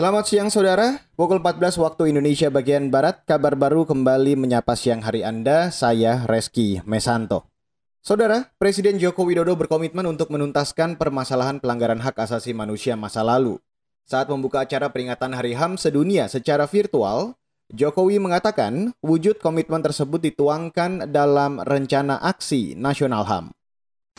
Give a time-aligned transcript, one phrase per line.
[0.00, 5.20] Selamat siang saudara, pukul 14 waktu Indonesia bagian Barat, kabar baru kembali menyapa siang hari
[5.20, 7.44] Anda, saya Reski Mesanto.
[8.00, 13.60] Saudara, Presiden Joko Widodo berkomitmen untuk menuntaskan permasalahan pelanggaran hak asasi manusia masa lalu.
[14.08, 17.36] Saat membuka acara peringatan Hari HAM sedunia secara virtual,
[17.68, 23.52] Jokowi mengatakan wujud komitmen tersebut dituangkan dalam rencana aksi nasional HAM.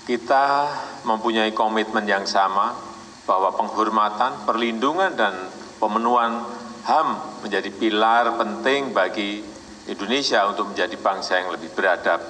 [0.05, 0.45] Kita
[1.09, 2.91] mempunyai komitmen yang sama
[3.25, 5.33] bahwa penghormatan, perlindungan, dan
[5.81, 6.45] pemenuhan
[6.85, 9.41] HAM menjadi pilar penting bagi
[9.89, 12.21] Indonesia untuk menjadi bangsa yang lebih beradab,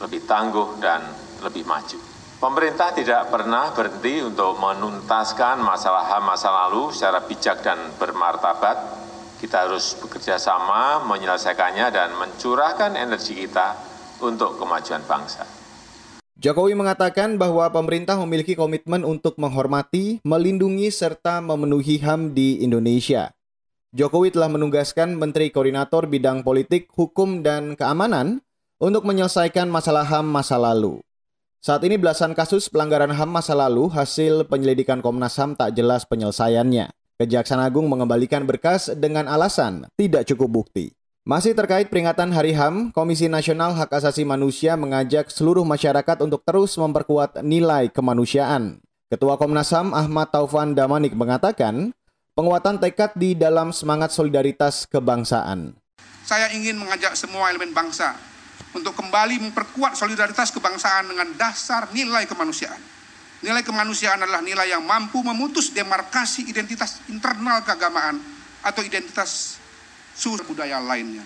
[0.00, 1.04] lebih tangguh, dan
[1.44, 2.00] lebih maju.
[2.38, 9.04] Pemerintah tidak pernah berhenti untuk menuntaskan masalah HAM masa lalu secara bijak dan bermartabat.
[9.38, 13.74] Kita harus bekerja sama menyelesaikannya dan mencurahkan energi kita
[14.22, 15.67] untuk kemajuan bangsa.
[16.38, 23.34] Jokowi mengatakan bahwa pemerintah memiliki komitmen untuk menghormati, melindungi, serta memenuhi HAM di Indonesia.
[23.90, 28.38] Jokowi telah menugaskan Menteri Koordinator Bidang Politik, Hukum, dan Keamanan
[28.78, 31.02] untuk menyelesaikan masalah HAM masa lalu.
[31.58, 36.94] Saat ini belasan kasus pelanggaran HAM masa lalu hasil penyelidikan Komnas HAM tak jelas penyelesaiannya.
[37.18, 40.97] Kejaksaan Agung mengembalikan berkas dengan alasan tidak cukup bukti.
[41.28, 46.72] Masih terkait peringatan Hari HAM, Komisi Nasional Hak Asasi Manusia mengajak seluruh masyarakat untuk terus
[46.80, 48.80] memperkuat nilai kemanusiaan.
[49.12, 51.92] Ketua Komnas HAM Ahmad Taufan Damanik mengatakan,
[52.32, 55.76] penguatan tekad di dalam semangat solidaritas kebangsaan.
[56.24, 58.16] Saya ingin mengajak semua elemen bangsa
[58.72, 62.80] untuk kembali memperkuat solidaritas kebangsaan dengan dasar nilai kemanusiaan.
[63.44, 68.16] Nilai kemanusiaan adalah nilai yang mampu memutus demarkasi identitas internal keagamaan
[68.64, 69.60] atau identitas
[70.18, 71.22] suku budaya lainnya.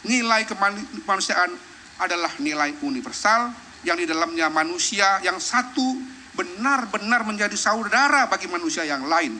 [0.00, 1.52] Nilai kemanusiaan
[2.00, 3.52] adalah nilai universal
[3.84, 6.00] yang di dalamnya manusia yang satu
[6.32, 9.36] benar-benar menjadi saudara bagi manusia yang lain.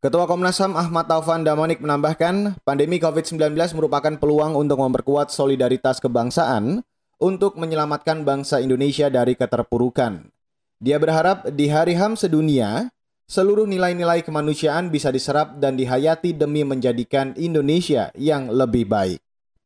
[0.00, 6.84] Ketua Komnas HAM Ahmad Taufan Damanik menambahkan, pandemi COVID-19 merupakan peluang untuk memperkuat solidaritas kebangsaan
[7.16, 10.28] untuk menyelamatkan bangsa Indonesia dari keterpurukan.
[10.76, 12.92] Dia berharap di Hari HAM sedunia,
[13.24, 19.20] seluruh nilai-nilai kemanusiaan bisa diserap dan dihayati demi menjadikan Indonesia yang lebih baik.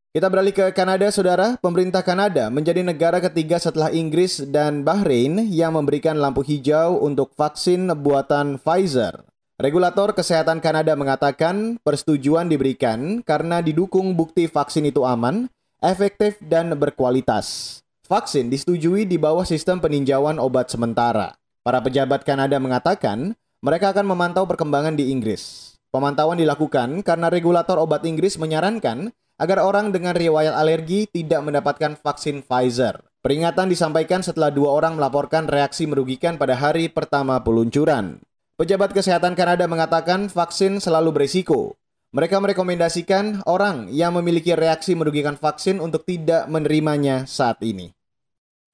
[0.09, 1.61] Kita beralih ke Kanada, saudara.
[1.61, 7.93] Pemerintah Kanada menjadi negara ketiga setelah Inggris dan Bahrain yang memberikan lampu hijau untuk vaksin
[7.93, 9.23] buatan Pfizer.
[9.59, 15.51] Regulator Kesehatan Kanada mengatakan persetujuan diberikan karena didukung bukti vaksin itu aman,
[15.83, 17.79] efektif, dan berkualitas.
[18.07, 21.37] Vaksin disetujui di bawah sistem peninjauan obat sementara.
[21.67, 25.75] Para pejabat Kanada mengatakan mereka akan memantau perkembangan di Inggris.
[25.91, 32.47] Pemantauan dilakukan karena regulator obat Inggris menyarankan agar orang dengan riwayat alergi tidak mendapatkan vaksin
[32.47, 33.03] Pfizer.
[33.19, 38.23] Peringatan disampaikan setelah dua orang melaporkan reaksi merugikan pada hari pertama peluncuran.
[38.55, 41.75] Pejabat kesehatan Kanada mengatakan vaksin selalu berisiko.
[42.15, 47.91] Mereka merekomendasikan orang yang memiliki reaksi merugikan vaksin untuk tidak menerimanya saat ini.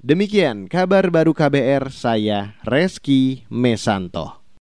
[0.04, 4.43] Demikian kabar baru KBR, saya Reski Mesanto.